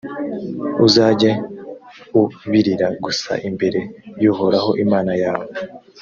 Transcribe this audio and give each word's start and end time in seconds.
uzajye 0.87 1.31
ubirira 2.21 2.87
gusa 3.05 3.31
imbere 3.47 3.79
y’uhoraho 4.21 4.69
imana 4.83 5.13
yawe, 5.23 5.49